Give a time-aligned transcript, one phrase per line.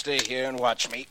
[0.00, 1.06] stay here and watch me.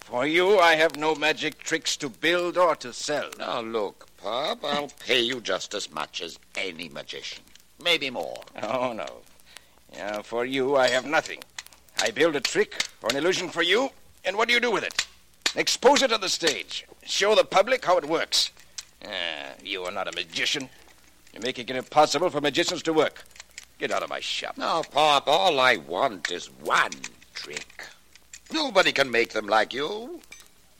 [0.00, 3.30] For you, I have no magic tricks to build or to sell.
[3.38, 7.42] Now, look, Pop, I'll pay you just as much as any magician.
[7.82, 8.42] Maybe more.
[8.62, 9.22] Oh, no.
[9.94, 11.38] Yeah, for you, I have nothing.
[12.02, 13.88] I build a trick or an illusion for you,
[14.26, 15.06] and what do you do with it?
[15.56, 16.84] Expose it on the stage.
[17.06, 18.50] Show the public how it works.
[19.02, 20.68] Ah, you are not a magician.
[21.32, 23.24] You're making it impossible for magicians to work.
[23.78, 24.58] Get out of my shop.
[24.58, 26.92] Now, Pop, all I want is one
[27.32, 27.79] trick.
[28.52, 30.20] Nobody can make them like you.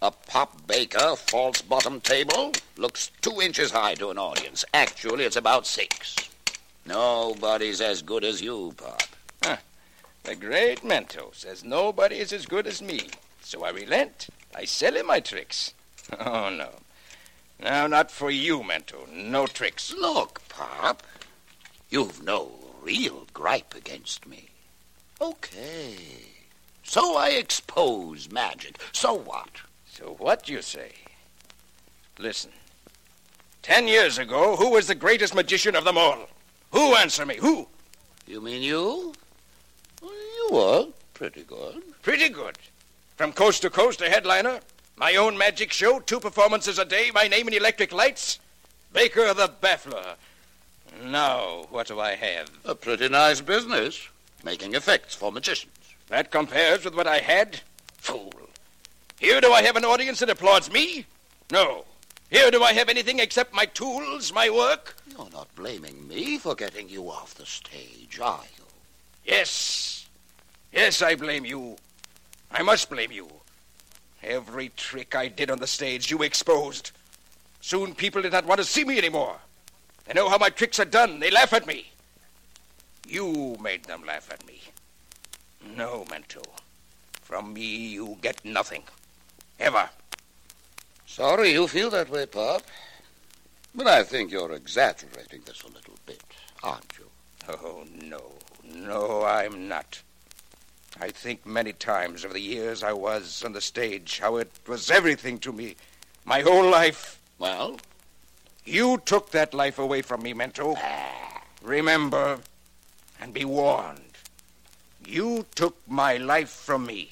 [0.02, 4.64] A Pop Baker false bottom table looks two inches high to an audience.
[4.72, 6.16] Actually, it's about six.
[6.86, 9.02] Nobody's as good as you, Pop.
[9.44, 9.56] Huh.
[10.24, 13.08] The great Mento says nobody is as good as me.
[13.42, 14.28] So I relent.
[14.54, 15.74] I sell him my tricks.
[16.18, 16.70] Oh, no.
[17.60, 19.06] Now, not for you, Mento.
[19.12, 19.92] No tricks.
[19.92, 21.04] Look, Pop,
[21.88, 22.50] you've no
[22.82, 24.48] real gripe against me.
[25.20, 26.29] Okay.
[26.90, 28.76] So I expose magic.
[28.90, 29.48] So what?
[29.86, 30.90] So what you say?
[32.18, 32.50] Listen.
[33.62, 36.28] Ten years ago, who was the greatest magician of them all?
[36.72, 37.36] Who answer me?
[37.36, 37.68] Who?
[38.26, 39.14] You mean you?
[40.02, 41.80] You were pretty good.
[42.02, 42.58] Pretty good.
[43.14, 44.58] From coast to coast, a headliner.
[44.96, 48.40] My own magic show, two performances a day, my name in electric lights.
[48.92, 50.16] Baker the Baffler.
[51.04, 52.50] Now, what do I have?
[52.64, 54.08] A pretty nice business.
[54.42, 55.79] Making effects for magicians.
[56.10, 57.60] That compares with what I had?
[57.98, 58.32] Fool.
[59.20, 61.06] Here do I have an audience that applauds me?
[61.52, 61.84] No.
[62.30, 64.96] Here do I have anything except my tools, my work?
[65.08, 68.64] You're not blaming me for getting you off the stage, are you?
[69.24, 70.08] Yes.
[70.72, 71.76] Yes, I blame you.
[72.50, 73.28] I must blame you.
[74.22, 76.90] Every trick I did on the stage, you exposed.
[77.60, 79.36] Soon people did not want to see me anymore.
[80.06, 81.20] They know how my tricks are done.
[81.20, 81.92] They laugh at me.
[83.06, 84.60] You made them laugh at me.
[85.76, 86.42] No, Mento.
[87.22, 88.82] From me, you get nothing.
[89.58, 89.90] Ever.
[91.06, 92.62] Sorry you feel that way, Pop.
[93.74, 96.22] But I think you're exaggerating this a little bit,
[96.62, 97.06] aren't you?
[97.48, 98.32] Oh, no.
[98.64, 100.02] No, I'm not.
[101.00, 104.90] I think many times of the years I was on the stage, how it was
[104.90, 105.76] everything to me.
[106.24, 107.20] My whole life.
[107.38, 107.78] Well?
[108.64, 110.76] You took that life away from me, Mento.
[110.78, 111.42] Ah.
[111.62, 112.38] Remember
[113.20, 114.09] and be warned.
[115.10, 117.10] You took my life from me.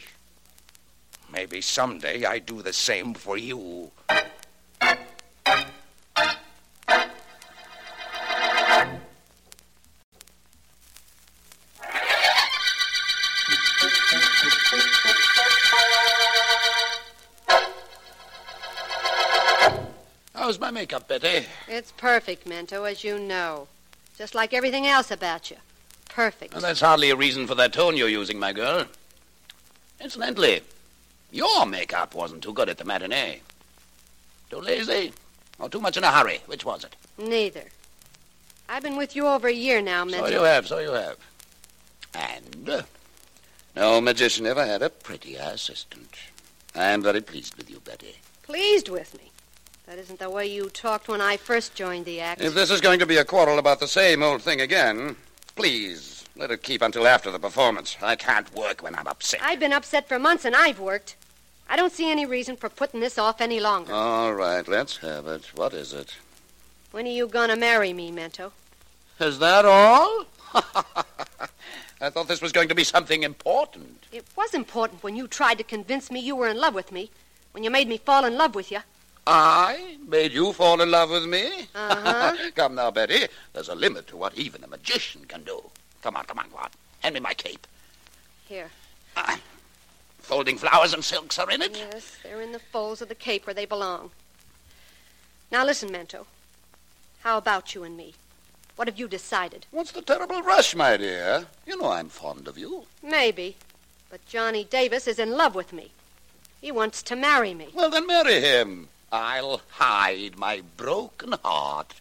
[1.32, 3.90] Maybe someday I do the same for you.
[20.32, 21.46] How's my makeup, Betty?
[21.66, 23.66] It's perfect, Mento, as you know.
[24.16, 25.56] Just like everything else about you.
[26.08, 26.52] Perfect.
[26.52, 28.86] Well, that's hardly a reason for that tone you're using, my girl.
[30.00, 30.62] Incidentally,
[31.30, 33.40] your makeup wasn't too good at the matinee.
[34.50, 35.12] Too lazy?
[35.58, 36.40] Or too much in a hurry?
[36.46, 36.96] Which was it?
[37.18, 37.64] Neither.
[38.68, 40.20] I've been with you over a year now, Mento.
[40.20, 41.16] So you have, so you have.
[42.14, 42.82] And uh,
[43.74, 46.14] no magician ever had a prettier assistant.
[46.74, 48.16] I am very pleased with you, Betty.
[48.42, 49.30] Pleased with me.
[49.86, 52.42] That isn't the way you talked when I first joined the act.
[52.42, 55.16] If this is going to be a quarrel about the same old thing again,
[55.58, 57.96] please let it keep until after the performance.
[58.00, 59.40] I can't work when I'm upset.
[59.42, 61.16] I've been upset for months and I've worked.
[61.68, 63.92] I don't see any reason for putting this off any longer.
[63.92, 65.50] All right, let's have it.
[65.56, 66.14] What is it?
[66.92, 68.52] When are you going to marry me, Mento?
[69.18, 70.26] Is that all?
[72.00, 74.06] I thought this was going to be something important.
[74.12, 77.10] It was important when you tried to convince me you were in love with me,
[77.50, 78.78] when you made me fall in love with you.
[79.30, 81.68] I made you fall in love with me?
[81.74, 82.34] Uh-huh.
[82.54, 83.26] come now, Betty.
[83.52, 85.62] There's a limit to what even a magician can do.
[86.02, 86.70] Come on, come on, go on.
[87.00, 87.66] Hand me my cape.
[88.46, 88.70] Here.
[89.14, 89.36] Uh,
[90.16, 91.76] folding flowers and silks are in it?
[91.76, 94.12] Yes, they're in the folds of the cape where they belong.
[95.52, 96.24] Now listen, Mento.
[97.20, 98.14] How about you and me?
[98.76, 99.66] What have you decided?
[99.70, 101.48] What's the terrible rush, my dear?
[101.66, 102.84] You know I'm fond of you.
[103.02, 103.56] Maybe.
[104.08, 105.90] But Johnny Davis is in love with me.
[106.62, 107.68] He wants to marry me.
[107.74, 108.88] Well, then marry him.
[109.10, 111.94] I'll hide my broken heart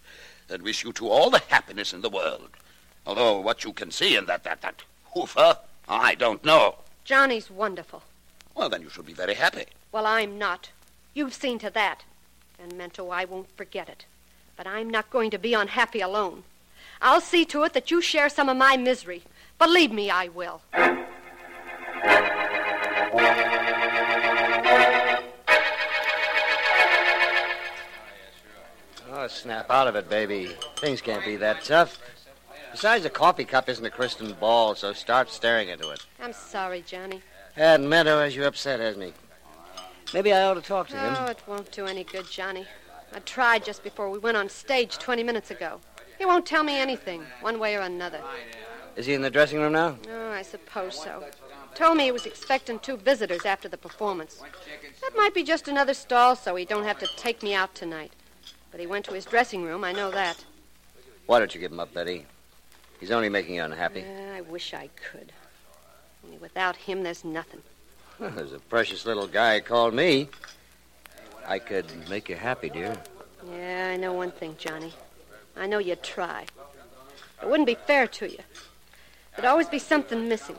[0.50, 2.50] and wish you to all the happiness in the world.
[3.06, 4.82] Although what you can see in that, that, that
[5.14, 5.58] hoofer,
[5.88, 6.76] I don't know.
[7.06, 8.04] Johnny's wonderful.
[8.56, 9.66] Well, then you should be very happy.
[9.92, 10.72] Well, I'm not.
[11.14, 12.04] You've seen to that.
[12.60, 14.06] And, Mento, I won't forget it.
[14.58, 16.44] But I'm not going to be unhappy alone.
[17.02, 19.24] I'll see to it that you share some of my misery.
[19.60, 20.62] Believe me, I will.
[29.28, 30.56] Oh, snap out of it, baby.
[30.78, 32.00] Things can't be that tough.
[32.72, 36.06] Besides, a coffee cup isn't a crystal ball, so start staring into it.
[36.22, 37.22] I'm sorry, Johnny.
[37.58, 39.14] That Mento as you upset, hasn't he?
[40.14, 41.14] Maybe I ought to talk to him.
[41.20, 42.68] Oh, it won't do any good, Johnny.
[43.14, 45.82] I tried just before we went on stage 20 minutes ago.
[46.18, 48.22] He won't tell me anything, one way or another.
[48.96, 49.98] Is he in the dressing room now?
[50.10, 51.26] Oh, I suppose so.
[51.76, 54.42] Told me he was expecting two visitors after the performance.
[55.02, 58.14] That might be just another stall so he don't have to take me out tonight.
[58.78, 60.46] But he went to his dressing room, I know that.
[61.26, 62.28] Why don't you give him up, Betty?
[63.00, 64.02] He's only making you unhappy.
[64.04, 65.32] Uh, I wish I could.
[66.24, 67.64] Only without him, there's nothing.
[68.20, 70.30] There's a precious little guy called me.
[71.48, 72.96] I could make you happy, dear.
[73.52, 74.94] Yeah, I know one thing, Johnny.
[75.56, 76.46] I know you'd try.
[77.42, 78.44] It wouldn't be fair to you.
[79.36, 80.58] There'd always be something missing.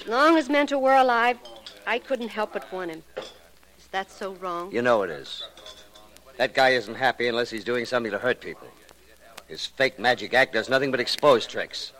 [0.00, 1.38] As long as Mento were alive,
[1.86, 3.04] I couldn't help but want him.
[3.16, 4.72] Is that so wrong?
[4.72, 5.44] You know it is.
[6.36, 8.68] That guy isn't happy unless he's doing something to hurt people.
[9.48, 11.92] His fake magic act does nothing but expose tricks.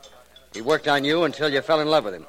[0.54, 2.26] He worked on you until you fell in love with him,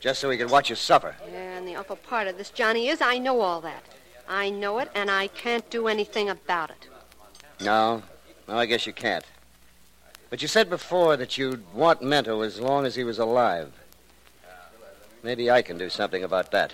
[0.00, 1.14] just so he could watch you suffer.
[1.32, 3.84] Yeah, and the awful part of this, Johnny, is I know all that.
[4.28, 6.86] I know it, and I can't do anything about it.
[7.60, 8.02] No,
[8.46, 9.24] no, I guess you can't.
[10.30, 13.72] But you said before that you'd want Mento as long as he was alive.
[15.22, 16.72] Maybe I can do something about that.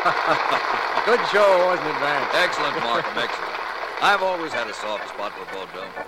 [1.04, 2.30] Good show, wasn't it, Vance?
[2.32, 3.52] Excellent, Markham, excellent.
[4.00, 6.06] I've always had a soft spot for vaudeville.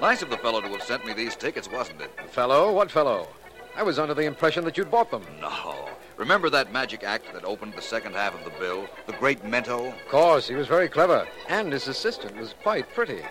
[0.00, 2.10] Nice of the fellow to have sent me these tickets, wasn't it?
[2.30, 2.72] Fellow?
[2.72, 3.28] What fellow?
[3.76, 5.22] I was under the impression that you'd bought them.
[5.40, 5.88] No.
[6.16, 8.88] Remember that magic act that opened the second half of the bill?
[9.06, 9.94] The Great Mento?
[9.94, 11.24] Of course, he was very clever.
[11.48, 13.22] And his assistant was quite pretty.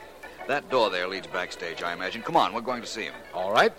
[0.48, 2.22] That door there leads backstage, I imagine.
[2.22, 3.14] Come on, we're going to see him.
[3.34, 3.74] All right.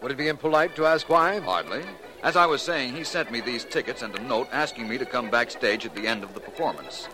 [0.00, 1.38] Would it be impolite to ask why?
[1.40, 1.82] Hardly.
[2.26, 5.06] As I was saying, he sent me these tickets and a note asking me to
[5.06, 7.08] come backstage at the end of the performance.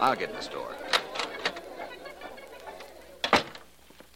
[0.00, 0.74] I'll get in the door.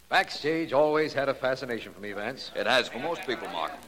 [0.09, 2.50] Backstage always had a fascination for me, Vance.
[2.56, 3.79] It has for most people, Markham,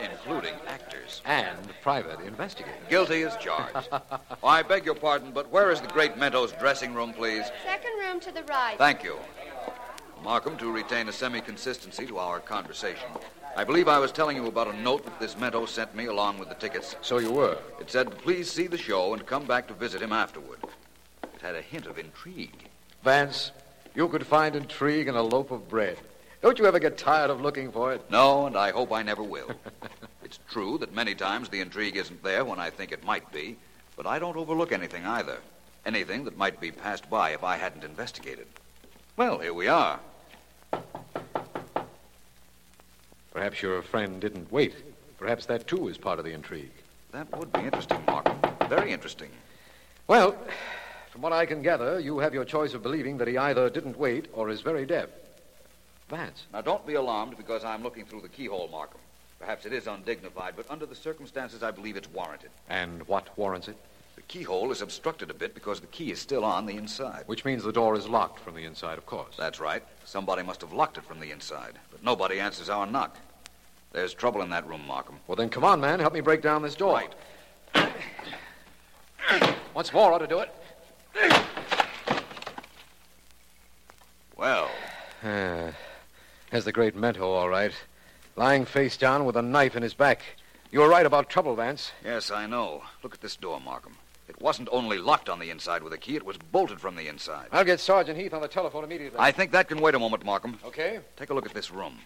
[0.00, 1.20] including actors.
[1.24, 2.78] And private investigators.
[2.88, 3.88] Guilty as charged.
[3.90, 4.00] oh,
[4.44, 7.44] I beg your pardon, but where is the great Mento's dressing room, please?
[7.64, 8.78] Second room to the right.
[8.78, 9.18] Thank you.
[10.22, 13.08] Markham, to retain a semi consistency to our conversation,
[13.56, 16.38] I believe I was telling you about a note that this Mento sent me along
[16.38, 16.96] with the tickets.
[17.02, 17.56] So you were.
[17.80, 20.58] It said, please see the show and come back to visit him afterward.
[21.22, 22.68] It had a hint of intrigue.
[23.04, 23.52] Vance,
[23.94, 25.98] you could find intrigue in a loaf of bread.
[26.42, 28.02] Don't you ever get tired of looking for it?
[28.10, 29.50] No, and I hope I never will.
[30.24, 33.56] it's true that many times the intrigue isn't there when I think it might be,
[33.96, 35.38] but I don't overlook anything either.
[35.86, 38.48] Anything that might be passed by if I hadn't investigated.
[39.16, 40.00] Well, here we are.
[43.34, 44.74] Perhaps your friend didn't wait.
[45.18, 46.70] Perhaps that, too, is part of the intrigue.
[47.10, 48.38] That would be interesting, Markham.
[48.68, 49.28] Very interesting.
[50.06, 50.36] Well,
[51.10, 53.98] from what I can gather, you have your choice of believing that he either didn't
[53.98, 55.08] wait or is very deaf.
[56.08, 56.44] Vance.
[56.52, 59.00] Now, don't be alarmed because I'm looking through the keyhole, Markham.
[59.40, 62.50] Perhaps it is undignified, but under the circumstances, I believe it's warranted.
[62.68, 63.76] And what warrants it?
[64.16, 67.24] The keyhole is obstructed a bit because the key is still on the inside.
[67.26, 69.34] Which means the door is locked from the inside, of course.
[69.36, 69.82] That's right.
[70.04, 73.16] Somebody must have locked it from the inside, but nobody answers our knock.
[73.92, 75.16] There's trouble in that room, Markham.
[75.26, 76.00] Well, then come on, man.
[76.00, 76.94] Help me break down this door.
[77.74, 77.92] Right.
[79.74, 80.50] Once more ought to do it.
[84.36, 84.70] Well,
[85.24, 85.70] Ah,
[86.50, 87.72] there's the great Mento, all right.
[88.36, 90.22] Lying face down with a knife in his back.
[90.70, 91.92] You were right about trouble, Vance.
[92.04, 92.82] yes, I know.
[93.02, 93.96] Look at this door, Markham.
[94.28, 97.08] It wasn't only locked on the inside with a key, it was bolted from the
[97.08, 97.48] inside.
[97.52, 99.18] I'll get Sergeant Heath on the telephone immediately.
[99.18, 100.58] I think that can wait a moment, Markham.
[100.64, 101.00] Okay?
[101.16, 101.98] Take a look at this room.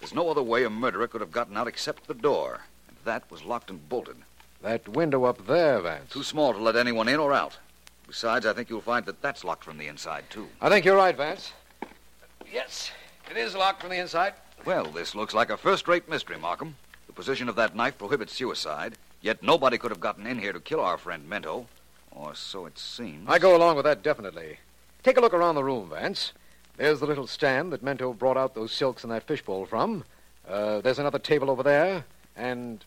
[0.00, 2.60] There's no other way a murderer could have gotten out except the door.
[2.88, 4.16] And that was locked and bolted.
[4.62, 6.12] That window up there, Vance.
[6.12, 7.56] Too small to let anyone in or out.
[8.06, 10.48] Besides, I think you'll find that that's locked from the inside, too.
[10.60, 11.52] I think you're right, Vance.
[12.52, 12.90] Yes,
[13.30, 14.34] it is locked from the inside.
[14.64, 16.76] Well, this looks like a first rate mystery, Markham.
[17.06, 18.94] The position of that knife prohibits suicide,
[19.26, 21.66] yet nobody could have gotten in here to kill our friend Mento.
[22.12, 23.28] Or so it seems.
[23.28, 24.58] I go along with that definitely.
[25.02, 26.32] Take a look around the room, Vance.
[26.76, 30.04] There's the little stand that Mento brought out those silks and that fishbowl from.
[30.48, 32.04] Uh, there's another table over there,
[32.36, 32.84] and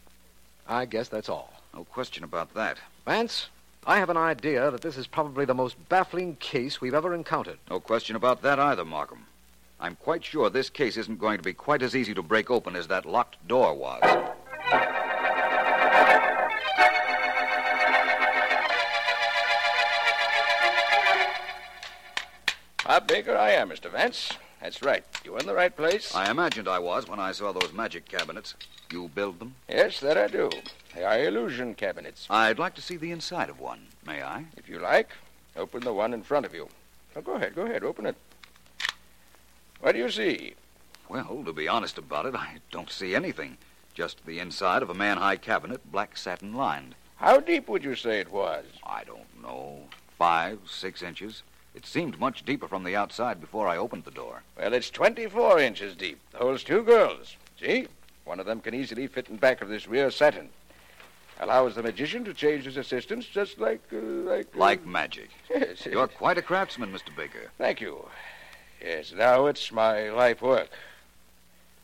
[0.68, 1.54] I guess that's all.
[1.74, 2.78] No question about that.
[3.06, 3.50] Vance,
[3.86, 7.58] I have an idea that this is probably the most baffling case we've ever encountered.
[7.70, 9.26] No question about that either, Markham.
[9.80, 12.76] I'm quite sure this case isn't going to be quite as easy to break open
[12.76, 14.02] as that locked door was.
[22.90, 23.92] Pop Baker, I am, Mr.
[23.92, 24.32] Vance.
[24.60, 25.04] That's right.
[25.24, 26.16] You were in the right place?
[26.16, 28.56] I imagined I was when I saw those magic cabinets.
[28.92, 29.54] You build them?
[29.70, 30.50] Yes, that I do.
[30.96, 32.26] They are illusion cabinets.
[32.32, 33.82] I'd like to see the inside of one.
[34.08, 34.46] May I?
[34.58, 35.12] If you like,
[35.56, 36.68] open the one in front of you.
[37.16, 38.16] Oh, go ahead, go ahead, open it.
[39.82, 40.56] What do you see?
[41.08, 43.58] Well, to be honest about it, I don't see anything.
[43.94, 46.96] Just the inside of a man-high cabinet, black satin lined.
[47.18, 48.66] How deep would you say it was?
[48.84, 49.84] I don't know.
[50.18, 51.44] Five, six inches.
[51.76, 54.44] It seemed much deeper from the outside before I opened the door.
[54.58, 56.20] Well, it's 24 inches deep.
[56.36, 57.36] Holds two girls.
[57.60, 57.88] See?
[58.26, 60.50] One of them can easily fit in back of this rear satin.
[61.40, 64.48] Allows the magician to change his assistants just like, uh, like...
[64.54, 65.30] uh, Like magic.
[65.50, 65.86] Yes.
[65.86, 67.16] You're quite a craftsman, Mr.
[67.16, 67.50] Baker.
[67.58, 68.06] Thank you.
[68.82, 70.70] Yes, now it's my life work.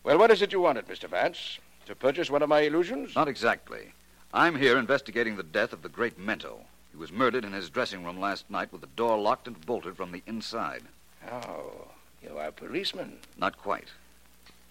[0.03, 1.09] Well, what is it you wanted, Mr.
[1.09, 1.59] Vance?
[1.85, 3.15] To purchase one of my illusions?
[3.15, 3.93] Not exactly.
[4.33, 6.57] I'm here investigating the death of the great Mento.
[6.95, 9.97] He was murdered in his dressing room last night with the door locked and bolted
[9.97, 10.83] from the inside.
[11.29, 11.89] Oh,
[12.23, 13.17] you are a policeman.
[13.37, 13.89] Not quite.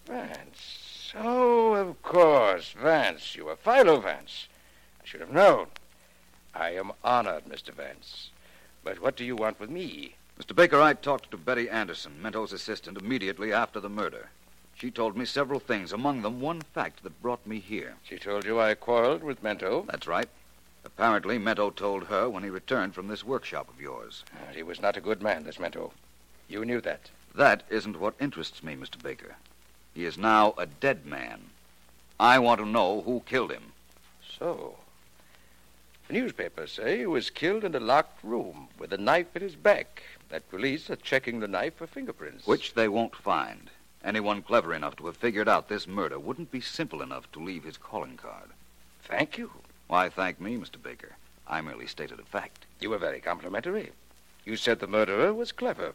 [0.07, 1.13] Vance.
[1.13, 3.35] Oh, of course, Vance.
[3.35, 4.47] You are Philo Vance.
[4.99, 5.67] I should have known.
[6.55, 7.69] I am honored, Mr.
[7.69, 8.31] Vance.
[8.83, 10.15] But what do you want with me?
[10.39, 10.55] Mr.
[10.55, 14.29] Baker, I talked to Betty Anderson, Mento's assistant, immediately after the murder.
[14.73, 17.97] She told me several things, among them one fact that brought me here.
[18.03, 19.85] She told you I quarreled with Mento.
[19.85, 20.27] That's right.
[20.85, 24.23] Apparently, Mento told her when he returned from this workshop of yours.
[24.31, 25.91] Uh, He was not a good man, this Mento.
[26.47, 27.09] You knew that.
[27.33, 29.01] That isn't what interests me, Mr.
[29.01, 29.35] Baker.
[29.95, 31.41] He is now a dead man.
[32.19, 33.73] I want to know who killed him.
[34.39, 34.77] So,
[36.07, 39.55] the newspapers say he was killed in a locked room with a knife at his
[39.55, 40.03] back.
[40.29, 42.45] That police are checking the knife for fingerprints.
[42.45, 43.69] Which they won't find.
[44.03, 47.63] Anyone clever enough to have figured out this murder wouldn't be simple enough to leave
[47.63, 48.49] his calling card.
[49.03, 49.51] Thank you.
[49.87, 50.81] Why thank me, Mr.
[50.81, 51.15] Baker?
[51.47, 52.65] I merely stated a fact.
[52.79, 53.91] You were very complimentary.
[54.43, 55.93] You said the murderer was clever.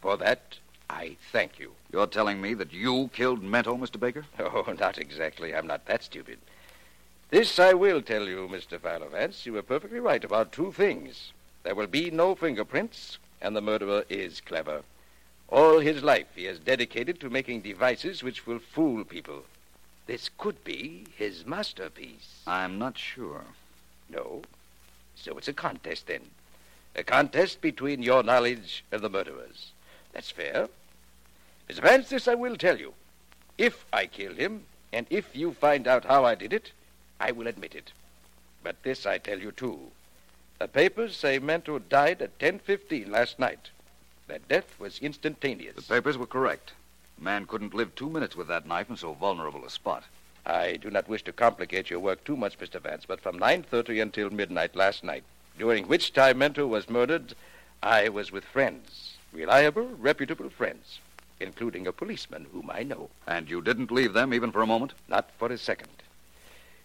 [0.00, 0.58] For that,
[0.90, 1.72] I thank you.
[1.90, 3.98] You're telling me that you killed Mento, Mr.
[3.98, 4.26] Baker?
[4.38, 5.54] Oh, not exactly.
[5.54, 6.38] I'm not that stupid.
[7.30, 8.78] This I will tell you, Mr.
[8.78, 9.46] Philo Vance.
[9.46, 11.32] You were perfectly right about two things.
[11.62, 14.82] There will be no fingerprints, and the murderer is clever.
[15.48, 19.44] All his life he has dedicated to making devices which will fool people.
[20.06, 22.42] This could be his masterpiece.
[22.46, 23.44] I'm not sure.
[24.08, 24.42] No.
[25.14, 26.22] So it's a contest then.
[26.96, 29.70] A contest between your knowledge and the murderer's.
[30.12, 30.68] That's fair.
[31.68, 31.80] Mr.
[31.80, 32.92] Vance, this I will tell you.
[33.56, 36.72] If I killed him, and if you find out how I did it,
[37.20, 37.92] I will admit it.
[38.62, 39.78] But this I tell you too.
[40.58, 43.70] The papers say Mento died at 10.15 last night.
[44.28, 45.76] That death was instantaneous.
[45.76, 46.72] The papers were correct.
[47.18, 50.04] Man couldn't live two minutes with that knife in so vulnerable a spot.
[50.44, 52.80] I do not wish to complicate your work too much, Mr.
[52.80, 55.22] Vance, but from 9.30 until midnight last night,
[55.58, 57.34] during which time Mento was murdered,
[57.82, 59.16] I was with friends.
[59.32, 60.98] Reliable, reputable friends,
[61.40, 63.10] including a policeman whom I know.
[63.26, 64.92] And you didn't leave them even for a moment?
[65.08, 65.90] Not for a second.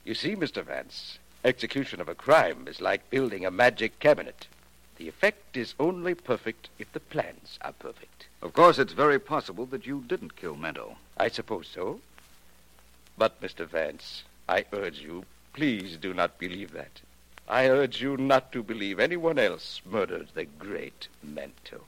[0.06, 0.64] You see, Mr.
[0.64, 4.48] Vance, execution of a crime is like building a magic cabinet.
[4.98, 8.26] The effect is only perfect if the plans are perfect.
[8.42, 10.96] Of course, it's very possible that you didn't kill Mento.
[11.16, 12.02] I suppose so.
[13.18, 13.68] But, Mr.
[13.68, 17.02] Vance, I urge you, please do not believe that.
[17.48, 21.82] I urge you not to believe anyone else murdered the great Mento.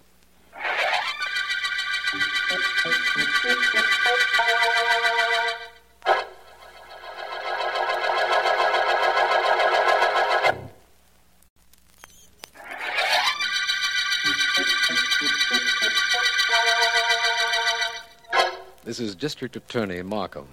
[19.00, 20.48] Is District Attorney Markham.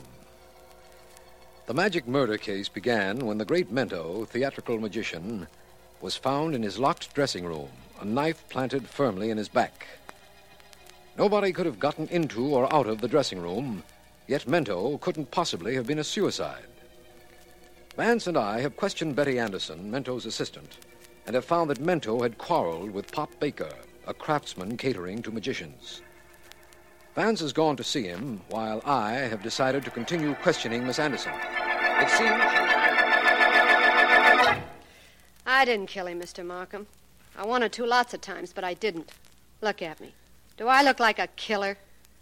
[1.66, 5.46] The magic murder case began when the great Mento, theatrical magician,
[6.00, 9.86] was found in his locked dressing room, a knife planted firmly in his back.
[11.18, 13.82] Nobody could have gotten into or out of the dressing room,
[14.26, 16.66] yet Mento couldn't possibly have been a suicide.
[17.96, 20.76] Vance and I have questioned Betty Anderson, Mento's assistant,
[21.26, 23.72] and have found that Mento had quarreled with Pop Baker,
[24.06, 26.02] a craftsman catering to magicians.
[27.16, 31.32] Vance has gone to see him, while I have decided to continue questioning Miss Anderson.
[31.32, 32.42] It seems.
[35.46, 36.44] I didn't kill him, Mr.
[36.44, 36.86] Markham.
[37.34, 39.12] I wanted to lots of times, but I didn't.
[39.62, 40.12] Look at me.
[40.58, 41.78] Do I look like a killer?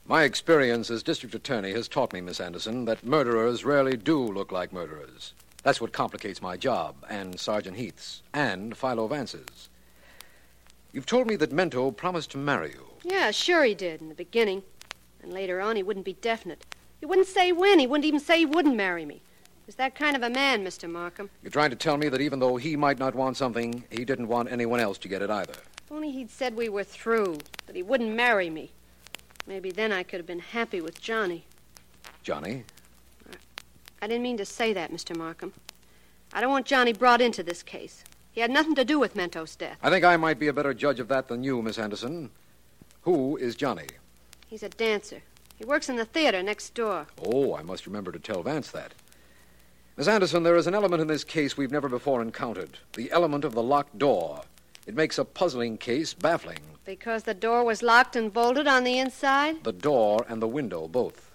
[0.06, 4.52] My experience as district attorney has taught me, Miss Anderson, that murderers rarely do look
[4.52, 5.32] like murderers.
[5.64, 9.70] That's what complicates my job, and Sergeant Heath's, and Philo Vance's.
[10.92, 12.86] You've told me that Mento promised to marry you.
[13.02, 14.62] Yeah, sure he did in the beginning.
[15.24, 16.66] And later on, he wouldn't be definite.
[17.00, 17.78] He wouldn't say when.
[17.78, 19.22] He wouldn't even say he wouldn't marry me.
[19.64, 20.88] He's that kind of a man, Mr.
[20.88, 21.30] Markham.
[21.42, 24.28] You're trying to tell me that even though he might not want something, he didn't
[24.28, 25.54] want anyone else to get it either.
[25.54, 28.70] If only he'd said we were through, that he wouldn't marry me.
[29.46, 31.46] Maybe then I could have been happy with Johnny.
[32.22, 32.64] Johnny?
[34.02, 35.16] I didn't mean to say that, Mr.
[35.16, 35.54] Markham.
[36.34, 38.04] I don't want Johnny brought into this case.
[38.32, 39.78] He had nothing to do with Mento's death.
[39.82, 42.30] I think I might be a better judge of that than you, Miss Anderson.
[43.02, 43.86] Who is Johnny?
[44.54, 45.20] He's a dancer.
[45.56, 47.08] He works in the theater next door.
[47.20, 48.94] Oh, I must remember to tell Vance that.
[49.96, 53.44] Miss Anderson, there is an element in this case we've never before encountered the element
[53.44, 54.42] of the locked door.
[54.86, 56.60] It makes a puzzling case baffling.
[56.84, 59.64] Because the door was locked and bolted on the inside?
[59.64, 61.32] The door and the window, both.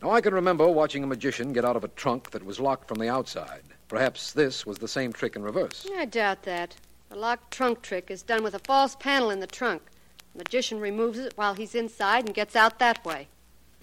[0.00, 2.88] Now, I can remember watching a magician get out of a trunk that was locked
[2.88, 3.64] from the outside.
[3.88, 5.86] Perhaps this was the same trick in reverse.
[5.94, 6.74] I doubt that.
[7.10, 9.82] The locked trunk trick is done with a false panel in the trunk.
[10.34, 13.28] The magician removes it while he's inside and gets out that way.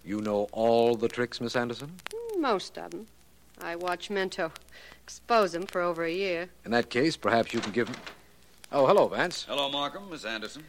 [0.04, 1.92] You know all the tricks, Miss Anderson?
[2.10, 3.08] Mm, most of them.
[3.62, 4.51] I watch Mento
[5.04, 6.50] expose them for over a year.
[6.66, 7.88] In that case, perhaps you can give.
[7.88, 7.96] Him.
[8.72, 9.46] Oh, hello, Vance.
[9.48, 10.63] Hello, Markham, Miss Anderson.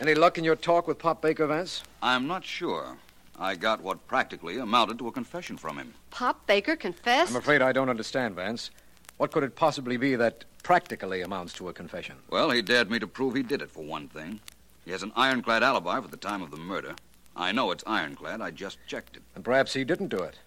[0.00, 1.82] Any luck in your talk with Pop Baker, Vance?
[2.02, 2.96] I'm not sure.
[3.38, 5.94] I got what practically amounted to a confession from him.
[6.10, 7.30] Pop Baker confessed?
[7.30, 8.70] I'm afraid I don't understand, Vance.
[9.16, 12.16] What could it possibly be that practically amounts to a confession?
[12.30, 14.40] Well, he dared me to prove he did it, for one thing.
[14.84, 16.94] He has an ironclad alibi for the time of the murder.
[17.36, 18.40] I know it's ironclad.
[18.40, 19.22] I just checked it.
[19.34, 20.38] And perhaps he didn't do it.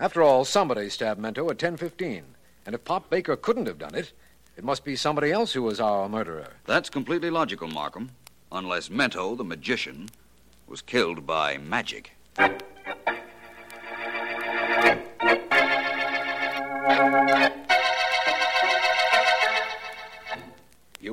[0.00, 2.34] After all, somebody stabbed Mento at 10:15.
[2.64, 4.12] And if Pop Baker couldn't have done it,
[4.56, 6.54] it must be somebody else who was our murderer.
[6.64, 8.10] That's completely logical, Markham.
[8.50, 10.08] Unless Mento, the magician,
[10.66, 12.12] was killed by magic.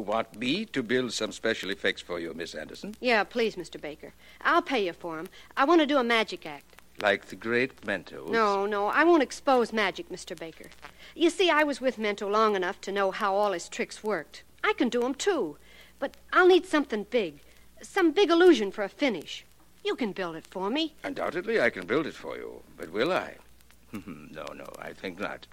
[0.10, 2.96] Want me to build some special effects for you, Miss Anderson?
[3.00, 3.80] Yeah, please, Mr.
[3.80, 4.14] Baker.
[4.42, 5.30] I'll pay you for 'em.
[5.56, 6.82] I want to do a magic act.
[7.02, 8.30] Like the great Mentos?
[8.30, 10.38] No, no, I won't expose magic, Mr.
[10.38, 10.70] Baker.
[11.16, 14.44] You see, I was with Mento long enough to know how all his tricks worked.
[14.64, 15.58] I can do 'em too.
[16.00, 17.42] But I'll need something big.
[17.82, 19.46] Some big illusion for a finish.
[19.86, 20.96] You can build it for me.
[21.04, 22.64] Undoubtedly, I can build it for you.
[22.78, 23.36] But will I?
[23.94, 25.46] no, no, I think not.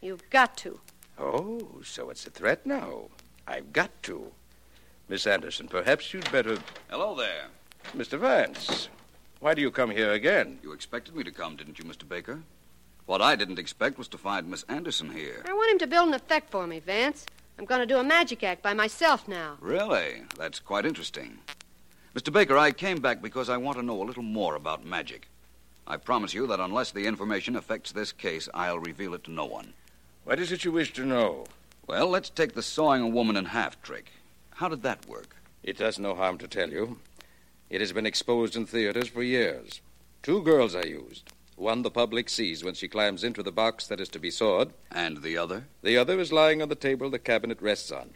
[0.00, 0.80] You've got to.
[1.18, 3.10] Oh, so it's a threat now.
[3.48, 4.30] I've got to.
[5.08, 6.58] Miss Anderson, perhaps you'd better.
[6.90, 7.46] Hello there.
[7.96, 8.18] Mr.
[8.18, 8.90] Vance,
[9.40, 10.58] why do you come here again?
[10.62, 12.06] You expected me to come, didn't you, Mr.
[12.06, 12.42] Baker?
[13.06, 15.42] What I didn't expect was to find Miss Anderson here.
[15.48, 17.24] I want him to build an effect for me, Vance.
[17.58, 19.56] I'm going to do a magic act by myself now.
[19.60, 20.24] Really?
[20.36, 21.38] That's quite interesting.
[22.14, 22.30] Mr.
[22.30, 25.26] Baker, I came back because I want to know a little more about magic.
[25.86, 29.46] I promise you that unless the information affects this case, I'll reveal it to no
[29.46, 29.72] one.
[30.24, 31.46] What is it you wish to know?
[31.88, 34.12] Well, let's take the sawing a woman in half trick.
[34.56, 35.36] How did that work?
[35.62, 36.98] It does no harm to tell you.
[37.70, 39.80] It has been exposed in theaters for years.
[40.22, 41.32] Two girls are used.
[41.56, 44.74] One the public sees when she climbs into the box that is to be sawed.
[44.92, 45.64] And the other?
[45.82, 48.10] The other is lying on the table the cabinet rests on.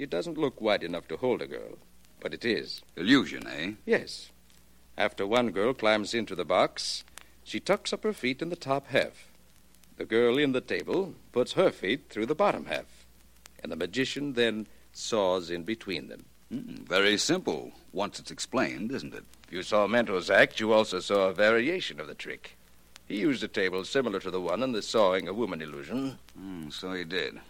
[0.00, 1.78] It doesn't look wide enough to hold a girl,
[2.18, 2.82] but it is.
[2.96, 3.74] Illusion, eh?
[3.86, 4.32] Yes.
[4.98, 7.04] After one girl climbs into the box,
[7.44, 9.28] she tucks up her feet in the top half.
[9.96, 13.01] The girl in the table puts her feet through the bottom half,
[13.62, 16.24] and the magician then saws in between them.
[16.52, 19.24] Mm, very simple, once it's explained, isn't it?
[19.50, 22.56] You saw Mento's act, you also saw a variation of the trick.
[23.06, 26.18] He used a table similar to the one in the sawing a woman illusion.
[26.38, 27.40] Mm, so he did.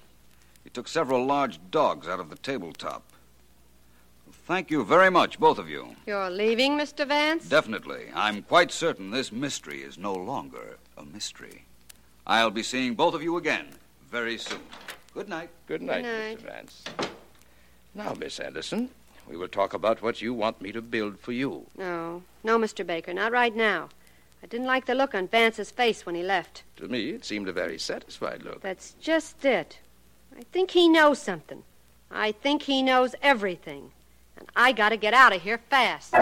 [0.64, 3.02] He took several large dogs out of the tabletop.
[4.46, 5.94] Thank you very much, both of you.
[6.06, 7.06] You're leaving, Mr.
[7.06, 7.48] Vance?
[7.48, 8.06] Definitely.
[8.14, 11.64] I'm quite certain this mystery is no longer a mystery.
[12.26, 13.66] I'll be seeing both of you again
[14.10, 14.60] very soon.
[15.14, 15.50] Good night.
[15.66, 16.38] Good night, Good night.
[16.38, 16.42] Mr.
[16.42, 16.84] Vance.
[17.94, 18.88] Now, Miss Anderson,
[19.28, 21.66] we will talk about what you want me to build for you.
[21.76, 22.86] No, no, Mr.
[22.86, 23.90] Baker, not right now.
[24.42, 26.64] I didn't like the look on Vance's face when he left.
[26.76, 28.62] To me, it seemed a very satisfied look.
[28.62, 29.78] That's just it.
[30.36, 31.62] I think he knows something.
[32.10, 33.92] I think he knows everything.
[34.36, 36.14] And I gotta get out of here fast.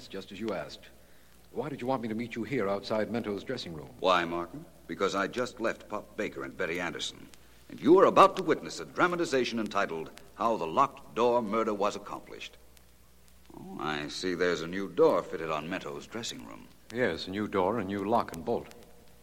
[0.00, 0.88] Vance, just as you asked.
[1.52, 3.90] Why did you want me to meet you here outside Mento's dressing room?
[3.98, 4.64] Why, Markham?
[4.86, 7.28] Because I just left Pop Baker and Betty Anderson.
[7.68, 11.96] And you are about to witness a dramatization entitled How the Locked Door Murder Was
[11.96, 12.56] Accomplished.
[13.54, 16.66] Oh, I see there's a new door fitted on Mento's dressing room.
[16.94, 18.68] Yes, a new door, a new lock and bolt.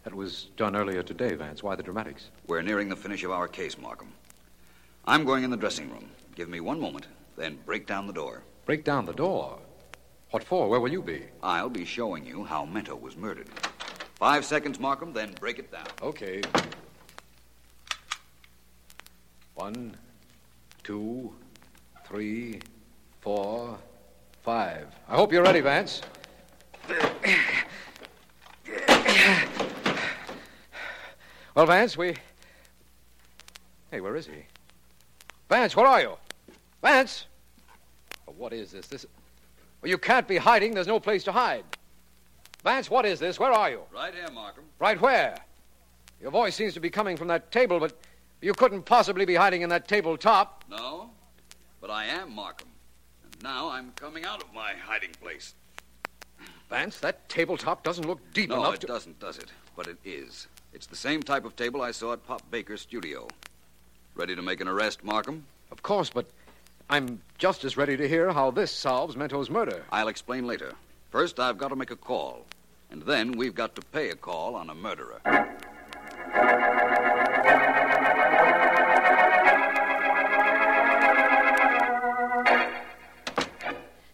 [0.03, 1.63] That was done earlier today, Vance.
[1.63, 2.29] Why the dramatics?
[2.45, 4.13] We're nearing the finish of our case, Markham.
[5.05, 6.11] I'm going in the dressing room.
[6.35, 8.43] Give me one moment, then break down the door.
[8.67, 9.57] Break down the door.
[10.31, 10.67] What for?
[10.69, 11.23] Where will you be?
[11.41, 13.47] I'll be showing you how Mento was murdered.
[14.15, 15.87] Five seconds, Markham, then break it down.
[16.01, 16.41] Okay.
[19.55, 19.95] One,
[20.83, 21.33] two,
[22.05, 22.59] three,
[23.21, 23.77] four,
[24.43, 24.87] five.
[25.07, 26.01] I hope you're ready, Vance.
[31.55, 32.15] Well, Vance, we.
[33.89, 34.43] Hey, where is he?
[35.49, 36.13] Vance, where are you?
[36.83, 37.25] Vance!
[38.27, 38.87] Oh, what is this?
[38.87, 39.05] This.
[39.81, 40.73] Well, you can't be hiding.
[40.73, 41.63] There's no place to hide.
[42.63, 43.39] Vance, what is this?
[43.39, 43.81] Where are you?
[43.93, 44.63] Right here, Markham.
[44.79, 45.37] Right where?
[46.21, 47.97] Your voice seems to be coming from that table, but
[48.41, 50.63] You couldn't possibly be hiding in that tabletop.
[50.69, 51.09] No,
[51.81, 52.67] but I am Markham.
[53.23, 55.55] And now I'm coming out of my hiding place.
[56.69, 58.87] Vance, that tabletop doesn't look deep no, enough No, it to.
[58.87, 59.51] doesn't, does it?
[59.75, 60.47] But it is.
[60.73, 63.27] It's the same type of table I saw at Pop Baker's studio.
[64.13, 65.45] Ready to make an arrest, Markham?
[65.71, 66.27] Of course, but
[66.89, 69.83] I'm just as ready to hear how this solves Mento's murder.
[69.91, 70.71] I'll explain later.
[71.11, 72.45] First, I've got to make a call.
[72.91, 75.19] And then we've got to pay a call on a murderer.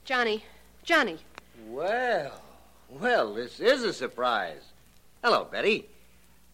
[0.06, 0.44] Johnny,
[0.84, 1.20] Johnny,
[1.68, 2.42] Well,
[2.90, 4.62] well, this is a surprise.
[5.24, 5.88] Hello, Betty.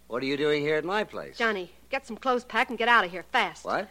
[0.07, 1.37] What are you doing here at my place?
[1.37, 3.65] Johnny, get some clothes packed and get out of here fast.
[3.65, 3.89] What?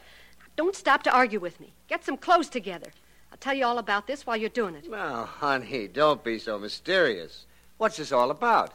[0.59, 1.73] Don't stop to argue with me.
[1.87, 2.90] Get some clothes together.
[3.31, 4.90] I'll tell you all about this while you're doing it.
[4.90, 7.47] Well, honey, don't be so mysterious.
[7.77, 8.73] What's this all about?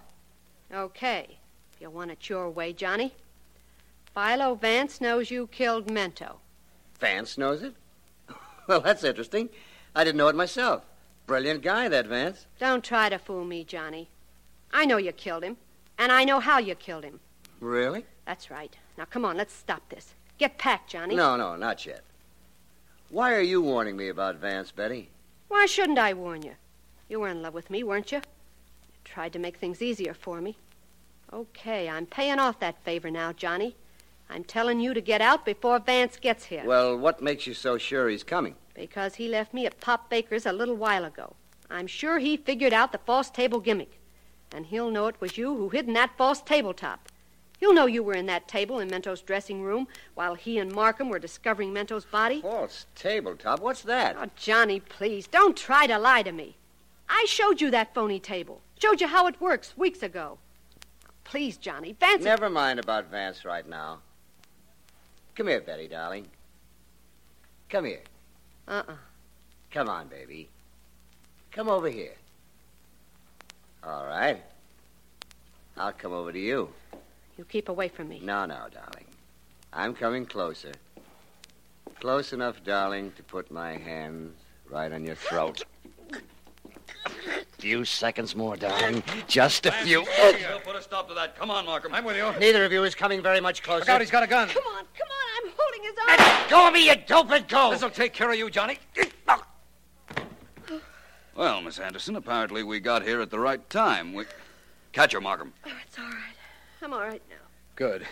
[0.74, 1.40] Okay.
[1.74, 3.12] If you want it your way, Johnny.
[4.14, 6.38] Philo Vance knows you killed Mento.
[7.02, 7.76] Vance knows it?
[8.66, 9.50] Well, that's interesting.
[9.94, 10.86] I didn't know it myself.
[11.28, 12.46] Brilliant guy, that Vance.
[12.60, 14.08] Don't try to fool me, Johnny.
[14.72, 15.58] I know you killed him,
[15.98, 17.20] and I know how you killed him.
[17.60, 18.06] Really?
[18.26, 18.74] That's right.
[18.98, 20.16] Now, come on, let's stop this.
[20.38, 21.16] Get packed, Johnny.
[21.16, 22.04] No, no, not yet.
[23.10, 25.10] Why are you warning me about Vance, Betty?
[25.48, 26.54] Why shouldn't I warn you?
[27.08, 28.18] You were in love with me, weren't you?
[28.18, 30.58] You tried to make things easier for me.
[31.32, 33.76] Okay, I'm paying off that favor now, Johnny.
[34.30, 36.64] I'm telling you to get out before Vance gets here.
[36.66, 38.56] Well, what makes you so sure he's coming?
[38.74, 41.36] Because he left me at Pop Baker's a little while ago.
[41.70, 44.00] I'm sure he figured out the false table gimmick.
[44.52, 47.10] And he'll know it was you who hid in that false tabletop.
[47.64, 51.08] He'll know you were in that table in Mento's dressing room while he and Markham
[51.08, 52.42] were discovering Mento's body.
[52.42, 53.62] False tabletop?
[53.62, 54.18] What's that?
[54.20, 56.58] Oh, Johnny, please, don't try to lie to me.
[57.08, 58.60] I showed you that phony table.
[58.82, 60.40] Showed you how it works weeks ago.
[61.24, 62.26] Please, Johnny, Vance.
[62.26, 64.00] Never mind about Vance right now.
[65.34, 66.28] Come here, Betty, darling.
[67.70, 68.02] Come here.
[68.68, 68.98] Uh-uh.
[69.72, 70.50] Come on, baby.
[71.54, 72.16] Come over here.
[73.86, 74.44] All right.
[75.78, 76.68] I'll come over to you.
[77.38, 78.20] You keep away from me.
[78.24, 79.06] No, no, darling.
[79.72, 80.72] I'm coming closer.
[82.00, 84.36] Close enough, darling, to put my hands
[84.70, 85.64] right on your throat.
[87.06, 87.10] A
[87.58, 89.02] few seconds more, darling.
[89.28, 90.04] Just a few.
[90.04, 91.36] We'll put a stop to that.
[91.36, 91.94] Come on, Markham.
[91.94, 92.32] I'm with you.
[92.40, 93.80] Neither of you is coming very much closer.
[93.80, 94.48] Look out, he's got a gun.
[94.50, 96.18] Come on, come on, I'm holding his arm.
[96.20, 97.72] Let go of me, you dope and go!
[97.72, 98.78] This'll take care of you, Johnny.
[101.36, 104.14] Well, Miss Anderson, apparently we got here at the right time.
[104.14, 104.26] We...
[104.92, 105.52] Catch her, Markham.
[105.66, 106.23] Oh, it's all right.
[106.84, 107.36] I'm all right now.
[107.78, 108.06] Good.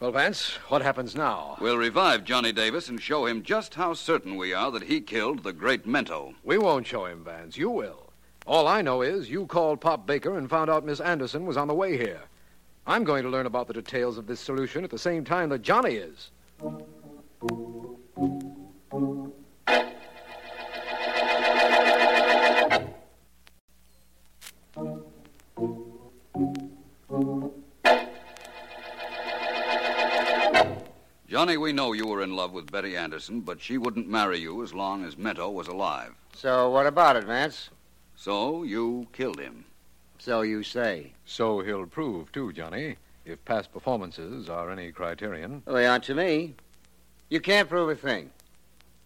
[0.00, 1.58] Well, Vance, what happens now?
[1.60, 5.42] We'll revive Johnny Davis and show him just how certain we are that he killed
[5.42, 6.34] the great Mento.
[6.42, 7.58] We won't show him, Vance.
[7.58, 8.10] You will.
[8.46, 11.68] All I know is you called Pop Baker and found out Miss Anderson was on
[11.68, 12.22] the way here.
[12.86, 15.60] I'm going to learn about the details of this solution at the same time that
[15.60, 16.30] Johnny is.
[31.42, 34.62] Johnny, we know you were in love with Betty Anderson, but she wouldn't marry you
[34.62, 36.14] as long as Mento was alive.
[36.36, 37.68] So, what about it, Vance?
[38.14, 39.64] So you killed him.
[40.20, 41.14] So you say.
[41.24, 45.64] So he'll prove, too, Johnny, if past performances are any criterion.
[45.66, 46.54] Well, they aren't to me.
[47.28, 48.30] You can't prove a thing.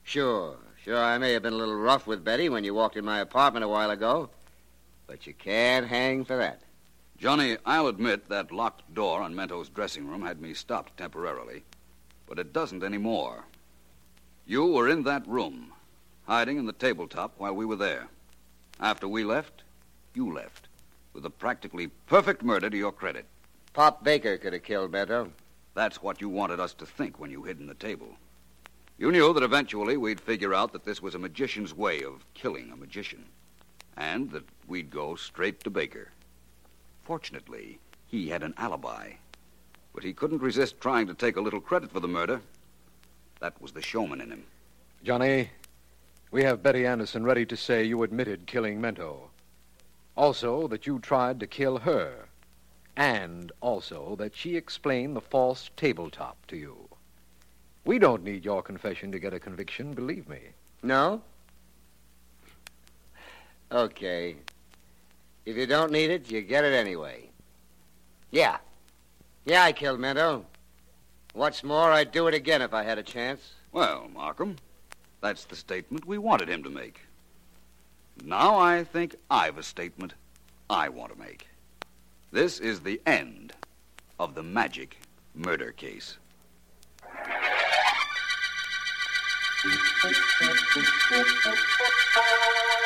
[0.04, 3.04] Sure, sure, I may have been a little rough with Betty when you walked in
[3.06, 4.28] my apartment a while ago,
[5.06, 6.60] but you can't hang for that.
[7.16, 11.62] Johnny, I'll admit that locked door on Mento's dressing room had me stopped temporarily,
[12.26, 13.44] but it doesn't anymore.
[14.46, 15.72] You were in that room,
[16.26, 18.08] hiding in the tabletop while we were there.
[18.80, 19.62] After we left,
[20.14, 20.68] you left,
[21.12, 23.26] with a practically perfect murder to your credit.
[23.72, 25.30] Pop Baker could have killed Mento.
[25.74, 28.16] That's what you wanted us to think when you hid in the table.
[28.98, 32.70] You knew that eventually we'd figure out that this was a magician's way of killing
[32.70, 33.26] a magician,
[33.96, 36.12] and that we'd go straight to Baker.
[37.04, 39.12] Fortunately, he had an alibi,
[39.96, 42.42] but he couldn't resist trying to take a little credit for the murder.
[43.40, 44.44] That was the showman in him.
[45.02, 45.48] Johnny,
[46.30, 49.30] we have Betty Anderson ready to say you admitted killing Mento.
[50.14, 52.28] Also, that you tried to kill her.
[52.94, 56.76] And also that she explained the false tabletop to you.
[57.86, 60.40] We don't need your confession to get a conviction, believe me.
[60.82, 61.22] No?
[63.72, 64.36] Okay.
[65.46, 67.30] If you don't need it, you get it anyway.
[68.30, 68.58] Yeah.
[69.46, 70.44] Yeah, I killed Mento.
[71.32, 73.54] What's more, I'd do it again if I had a chance.
[73.70, 74.56] Well, Markham,
[75.20, 77.02] that's the statement we wanted him to make.
[78.24, 80.14] Now I think I've a statement
[80.68, 81.46] I want to make.
[82.32, 83.52] This is the end
[84.18, 84.98] of the magic
[85.36, 86.18] murder case.